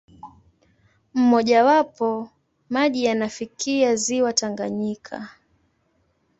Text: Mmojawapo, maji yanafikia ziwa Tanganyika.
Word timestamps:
Mmojawapo, 1.13 2.29
maji 2.69 3.03
yanafikia 3.05 3.95
ziwa 3.95 4.33
Tanganyika. 4.33 5.29